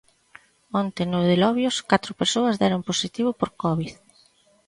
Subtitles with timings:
[0.81, 3.93] Onte, no de Lobios, catro persoas deron positivo por covid.